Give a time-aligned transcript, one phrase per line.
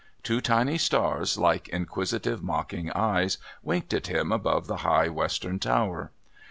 [0.23, 6.11] Two tiny stars, like inquisitive mocking eyes, winked at him above the high Western tower.